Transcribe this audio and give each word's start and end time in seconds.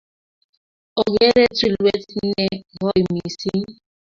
ogeere 1.01 1.43
tulwet 1.57 2.01
nekooi 2.29 3.01
mising 3.13 3.67